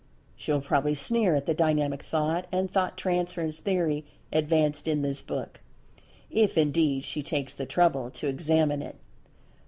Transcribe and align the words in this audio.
She 0.35 0.51
will 0.51 0.61
probably 0.61 0.95
sneer 0.95 1.35
at 1.35 1.45
the 1.45 1.53
Dynamic 1.53 2.01
Thought, 2.01 2.47
and 2.51 2.71
Thought 2.71 2.97
Transference 2.97 3.59
theory 3.59 4.03
advanced 4.33 4.87
in 4.87 5.03
this 5.03 5.21
book—if 5.21 6.57
indeed 6.57 7.03
she 7.05 7.21
takes 7.21 7.53
the 7.53 7.67
trouble 7.67 8.09
to 8.09 8.27
examine 8.27 8.81
it. 8.81 8.95